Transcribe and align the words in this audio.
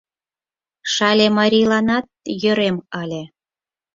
Шале 0.93 1.27
марийланат 1.37 2.05
йӧрем 2.41 2.77
ыле. 3.01 3.23